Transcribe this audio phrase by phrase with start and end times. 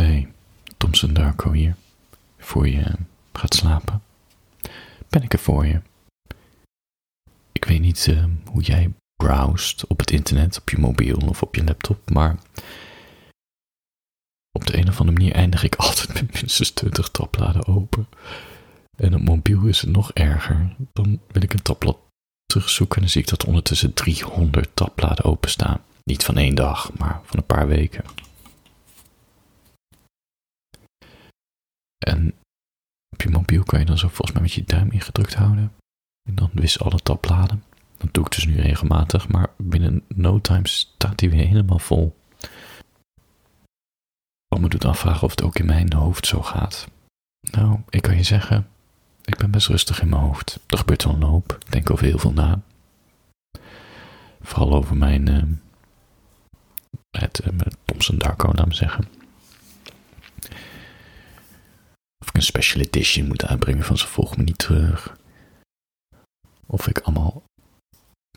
[0.00, 0.32] Hey,
[0.76, 1.76] Thompson Darko hier.
[2.38, 2.92] Voor je
[3.32, 4.02] gaat slapen,
[5.08, 5.80] ben ik er voor je.
[7.52, 11.54] Ik weet niet uh, hoe jij browst op het internet, op je mobiel of op
[11.54, 12.38] je laptop, maar
[14.52, 18.08] op de een of andere manier eindig ik altijd met minstens 20 tabbladen open.
[18.96, 20.76] En op mobiel is het nog erger.
[20.92, 21.98] Dan wil ik een tabblad
[22.46, 25.80] terugzoeken en dan zie ik dat ondertussen 300 tabbladen openstaan.
[26.04, 28.04] Niet van één dag, maar van een paar weken.
[32.04, 32.34] En
[33.08, 35.72] op je mobiel kan je dan zo volgens mij met je duim ingedrukt houden.
[36.28, 37.64] En dan wist alle tabbladen.
[37.96, 42.16] Dat doe ik dus nu regelmatig, maar binnen no time staat hij weer helemaal vol.
[44.46, 46.88] Wat me doet afvragen of het ook in mijn hoofd zo gaat.
[47.50, 48.68] Nou, ik kan je zeggen,
[49.22, 50.60] ik ben best rustig in mijn hoofd.
[50.66, 51.52] Er gebeurt wel een hoop.
[51.52, 52.62] Ik denk over heel veel na.
[54.40, 55.42] Vooral over mijn, uh,
[57.10, 59.23] het, uh, Thomson Darko, laat me zeggen.
[62.24, 65.16] Of ik een special edition moet uitbrengen van ze volgen me niet terug.
[66.66, 67.42] Of ik allemaal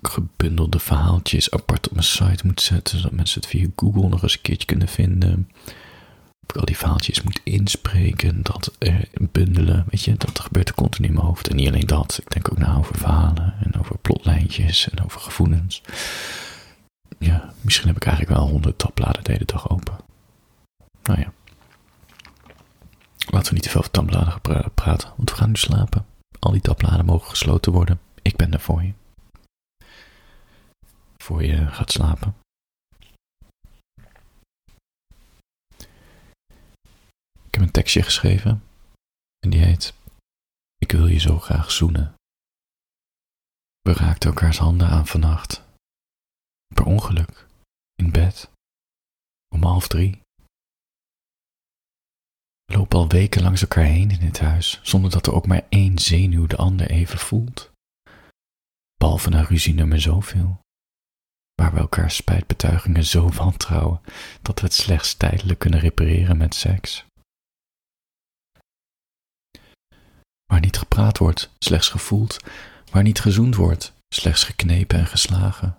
[0.02, 4.34] gebundelde verhaaltjes apart op mijn site moet zetten, zodat mensen het via Google nog eens
[4.34, 5.50] een keertje kunnen vinden.
[5.66, 10.76] Of ik al die verhaaltjes moet inspreken, dat uh, bundelen, weet je, dat gebeurt er
[10.76, 11.48] continu in mijn hoofd.
[11.48, 15.20] En niet alleen dat, ik denk ook na over verhalen en over plotlijntjes en over
[15.20, 15.82] gevoelens.
[17.20, 19.96] Ja, misschien heb ik eigenlijk wel honderd tabbladen de hele dag open.
[21.04, 21.32] Nou ja.
[23.48, 26.06] Laten we niet te veel over tabbladen praten, want we gaan nu slapen.
[26.40, 28.00] Al die tabbladen mogen gesloten worden.
[28.22, 28.94] Ik ben er voor je.
[31.18, 32.36] Voor je gaat slapen.
[37.48, 38.64] Ik heb een tekstje geschreven
[39.40, 39.94] en die heet
[40.78, 42.14] Ik wil je zo graag zoenen.
[43.82, 45.64] We raakten elkaars handen aan vannacht.
[46.74, 47.48] Per ongeluk,
[47.96, 48.50] in bed,
[49.56, 50.26] om half drie.
[52.68, 55.66] We lopen al weken langs elkaar heen in het huis, zonder dat er ook maar
[55.70, 57.72] één zenuw de ander even voelt.
[58.98, 60.60] Behalve na ruzie nummer zoveel,
[61.62, 64.02] waar we elkaar spijtbetuigingen zo wantrouwen
[64.42, 67.06] dat we het slechts tijdelijk kunnen repareren met seks.
[70.46, 72.38] Waar niet gepraat wordt, slechts gevoeld,
[72.92, 75.78] waar niet gezoend wordt, slechts geknepen en geslagen.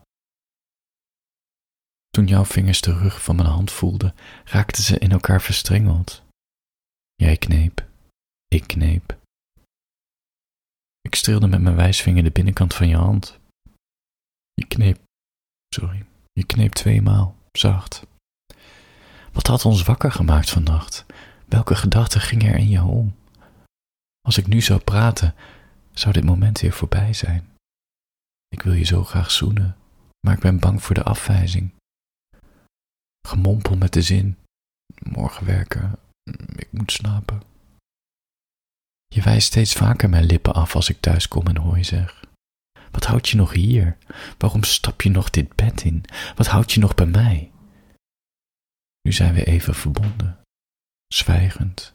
[2.09, 6.27] Toen jouw vingers de rug van mijn hand voelden, raakten ze in elkaar verstrengeld.
[7.23, 7.89] Jij kneep,
[8.49, 9.19] ik kneep.
[11.01, 13.39] Ik streelde met mijn wijsvinger de binnenkant van je hand.
[14.55, 14.99] Je kneep,
[15.75, 18.07] sorry, je kneep tweemaal, zacht.
[19.33, 21.07] Wat had ons wakker gemaakt vannacht?
[21.47, 23.17] Welke gedachten gingen er in je om?
[24.21, 25.35] Als ik nu zou praten,
[25.93, 27.57] zou dit moment weer voorbij zijn.
[28.49, 29.77] Ik wil je zo graag zoenen,
[30.21, 31.73] maar ik ben bang voor de afwijzing.
[33.29, 34.39] Gemompel met de zin:
[35.03, 35.99] morgen werken,
[36.57, 37.43] ik moet slapen.
[39.07, 42.25] Je wijst steeds vaker mijn lippen af als ik thuis kom en hoor je zeg.
[42.91, 43.99] Wat houd je nog hier?
[44.39, 46.05] Waarom stap je nog dit bed in?
[46.35, 47.53] Wat houd je nog bij mij?
[49.03, 50.41] Nu zijn we even verbonden,
[51.07, 51.95] zwijgend,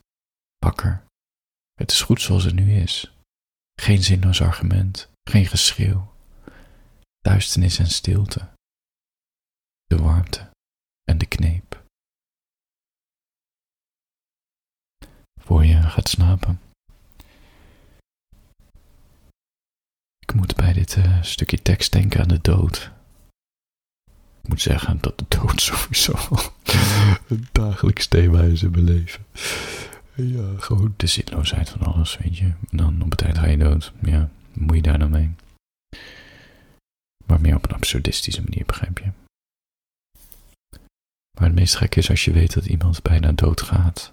[0.58, 1.04] wakker.
[1.74, 3.18] Het is goed zoals het nu is.
[3.82, 6.14] Geen zinloos argument, geen geschreeuw,
[7.20, 8.50] duisternis en stilte,
[9.86, 10.50] de warmte
[11.04, 11.83] en de kneep.
[15.44, 16.60] Voor je gaat slapen.
[20.20, 22.92] Ik moet bij dit uh, stukje tekst denken aan de dood.
[24.42, 26.14] Ik moet zeggen dat de dood sowieso
[27.28, 29.26] een dagelijks thema is in mijn leven.
[30.16, 32.46] Ja, gewoon de zinloosheid van alles, weet je.
[32.46, 33.94] En dan op het eind ga je dood.
[34.02, 35.32] Ja, moet je daar nou mee?
[37.26, 39.12] Maar meer op een absurdistische manier, begrijp je?
[41.40, 44.13] Maar het meest gek is als je weet dat iemand bijna doodgaat.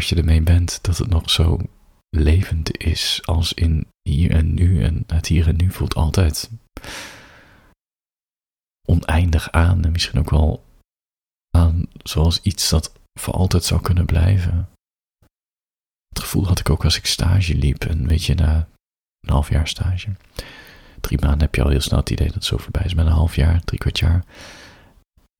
[0.00, 1.58] als je ermee bent dat het nog zo
[2.10, 4.82] levend is als in hier en nu.
[4.82, 6.50] En het hier en nu voelt altijd
[8.88, 9.84] oneindig aan.
[9.84, 10.64] En misschien ook wel
[11.50, 14.70] aan zoals iets dat voor altijd zou kunnen blijven.
[16.08, 17.84] Het gevoel had ik ook als ik stage liep.
[17.84, 18.68] En weet je, na
[19.20, 20.16] een half jaar stage.
[21.00, 22.94] Drie maanden heb je al heel snel het idee dat het zo voorbij is.
[22.94, 24.24] Met een half jaar, drie kwart jaar.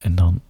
[0.04, 0.42] En dan,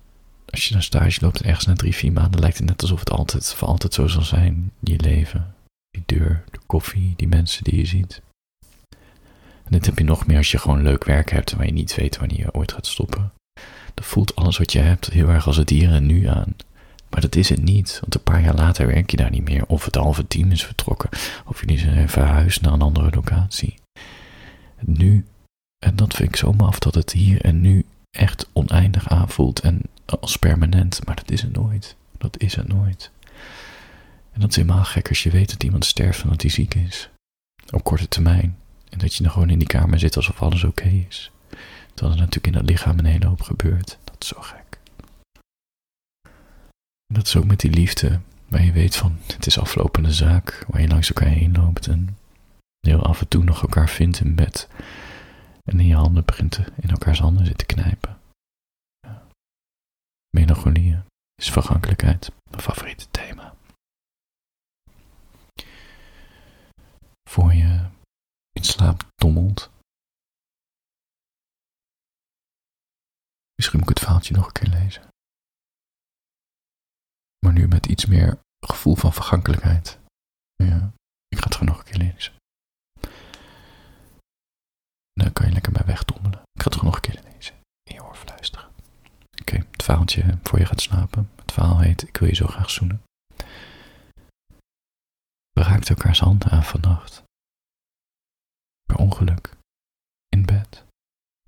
[0.50, 3.10] als je naar stage loopt, ergens na drie, vier maanden, lijkt het net alsof het
[3.10, 5.54] altijd, voor altijd zo zal zijn, je leven.
[5.90, 8.22] Die deur, de koffie, die mensen die je ziet.
[9.64, 11.94] En dit heb je nog meer als je gewoon leuk werk hebt, waar je niet
[11.94, 13.32] weet wanneer je ooit gaat stoppen.
[13.94, 16.54] Dan voelt alles wat je hebt heel erg als het hier en nu aan.
[17.10, 19.66] Maar dat is het niet, want een paar jaar later werk je daar niet meer.
[19.66, 21.10] Of het halve team is vertrokken,
[21.44, 23.74] of jullie zijn verhuisd naar een andere locatie.
[24.80, 25.24] Nu,
[25.78, 29.82] en dat vind ik zo maf dat het hier en nu echt oneindig aanvoelt en
[30.20, 31.96] als permanent, maar dat is het nooit.
[32.18, 33.10] Dat is het nooit.
[34.32, 36.74] En dat is helemaal gek als je weet dat iemand sterft en dat hij ziek
[36.74, 37.10] is.
[37.70, 38.58] Op korte termijn.
[38.88, 41.30] En dat je dan gewoon in die kamer zit alsof alles oké is.
[41.94, 43.98] Terwijl er natuurlijk in dat lichaam een hele hoop gebeurt.
[44.04, 44.78] Dat is zo gek.
[47.06, 50.64] En dat is ook met die liefde, waar je weet van het is aflopende zaak,
[50.68, 52.16] waar je langs elkaar heen loopt en
[52.80, 54.68] heel af en toe nog elkaar vindt in bed.
[55.70, 58.20] En in je handen begint in elkaars handen zitten knijpen.
[59.00, 59.26] Ja.
[60.30, 61.02] Melancholie
[61.34, 63.54] is vergankelijkheid, mijn favoriete thema.
[67.28, 67.88] Voor je
[68.52, 69.70] in slaap dommelt.
[73.54, 75.08] Misschien moet ik het verhaaltje nog een keer lezen.
[77.38, 79.98] Maar nu met iets meer gevoel van vergankelijkheid.
[80.56, 80.92] Ja,
[81.28, 82.39] ik ga het gewoon nog een keer lezen.
[85.22, 86.38] Dan kan je lekker bij wegdommelen.
[86.38, 87.54] Ik ga het gewoon nog een keer lezen.
[87.82, 88.68] In je oor fluisteren.
[89.40, 91.30] Oké, het verhaaltje voor je gaat slapen.
[91.36, 93.02] Het verhaal heet Ik wil je zo graag zoenen.
[95.50, 97.22] We raakten elkaars handen aan vannacht.
[98.86, 99.56] Per ongeluk.
[100.28, 100.84] In bed.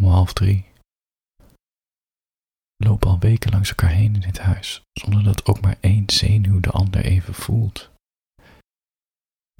[0.02, 0.70] Om half drie.
[2.76, 6.10] We lopen al weken langs elkaar heen in dit huis, zonder dat ook maar één
[6.10, 7.90] zenuw de ander even voelt.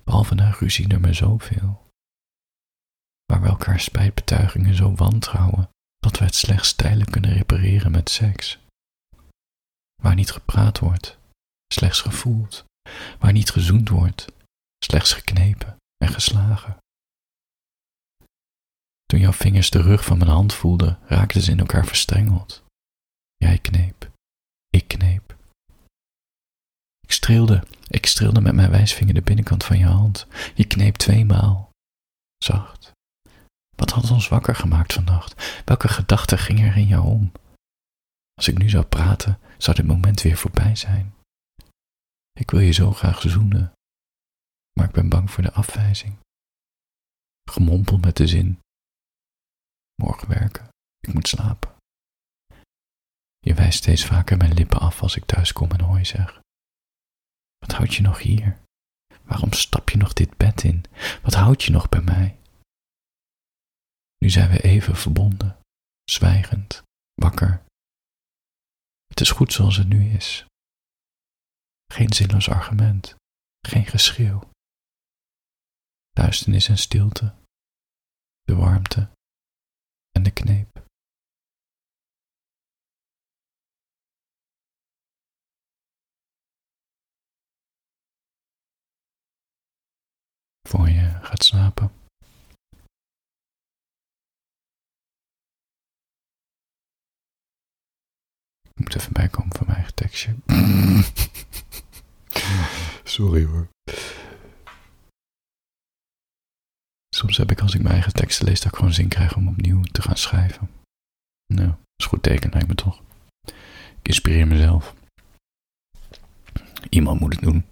[0.04, 1.91] Behalve na ruzie er maar zoveel.
[3.26, 8.58] Waar we elkaar spijtbetuigingen zo wantrouwen dat we het slechts tijdelijk kunnen repareren met seks.
[10.02, 11.18] Waar niet gepraat wordt,
[11.72, 12.64] slechts gevoeld.
[13.18, 14.32] Waar niet gezoend wordt,
[14.84, 16.76] slechts geknepen en geslagen.
[19.04, 22.64] Toen jouw vingers de rug van mijn hand voelden, raakten ze in elkaar verstrengeld.
[23.36, 24.10] Jij kneep,
[24.70, 25.36] ik kneep.
[27.00, 30.26] Ik streelde, ik streelde met mijn wijsvinger de binnenkant van je hand.
[30.54, 31.70] Je kneep tweemaal,
[32.38, 32.91] zacht.
[33.82, 35.62] Wat had ons wakker gemaakt vannacht?
[35.64, 37.32] Welke gedachten gingen er in jou om?
[38.34, 41.14] Als ik nu zou praten, zou dit moment weer voorbij zijn.
[42.32, 43.72] Ik wil je zo graag zoenen,
[44.72, 46.16] maar ik ben bang voor de afwijzing.
[47.50, 48.60] Gemompel met de zin:
[50.02, 50.68] Morgen werken,
[51.00, 51.74] ik moet slapen.
[53.38, 56.40] Je wijst steeds vaker mijn lippen af als ik thuis kom en hooi zeg.
[57.58, 58.58] Wat houd je nog hier?
[59.22, 60.84] Waarom stap je nog dit bed in?
[61.22, 62.36] Wat houd je nog bij mij?
[64.22, 65.58] Nu zijn we even verbonden,
[66.04, 66.82] zwijgend,
[67.14, 67.64] wakker.
[69.06, 70.46] Het is goed zoals het nu is.
[71.92, 73.14] Geen zinloos argument,
[73.60, 74.50] geen geschreeuw.
[76.10, 77.34] Duisternis en stilte,
[78.42, 79.10] de warmte
[80.10, 80.70] en de kneep.
[90.68, 92.01] voor je gaat slapen.
[98.92, 100.34] Moet even bijkomen van mijn eigen tekstje.
[103.04, 103.68] Sorry hoor.
[107.14, 109.48] Soms heb ik als ik mijn eigen teksten lees dat ik gewoon zin krijg om
[109.48, 110.70] opnieuw te gaan schrijven.
[111.54, 113.02] Nou, dat is goed teken lijkt me toch.
[113.98, 114.94] Ik inspireer mezelf.
[116.88, 117.64] Iemand moet het doen.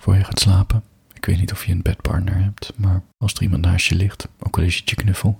[0.00, 0.84] voor je gaat slapen.
[1.12, 4.28] Ik weet niet of je een bedpartner hebt, maar als er iemand naast je ligt,
[4.38, 5.38] ook al is het je knuffel,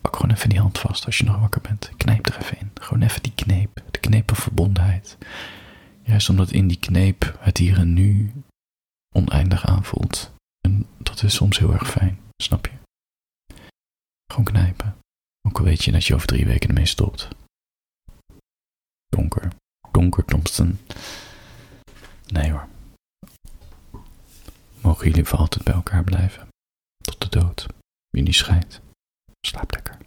[0.00, 1.90] pak gewoon even die hand vast als je nog wakker bent.
[1.96, 2.70] Knijp er even in.
[2.74, 5.18] Gewoon even die kneep, de knepenverbondenheid.
[6.02, 8.32] Juist omdat in die kneep het hier en nu
[9.16, 10.32] oneindig aanvoelt.
[10.60, 12.72] En dat is soms heel erg fijn, snap je?
[14.26, 14.96] Gewoon knijpen.
[15.48, 17.28] Ook al weet je dat je over drie weken ermee stopt.
[19.06, 19.52] Donker.
[19.90, 20.78] Donker Thompson.
[22.26, 22.68] Nee hoor.
[24.80, 26.48] Mogen jullie voor altijd bij elkaar blijven.
[27.02, 27.66] Tot de dood.
[28.08, 28.80] Wie niet scheidt.
[29.46, 30.05] Slaap.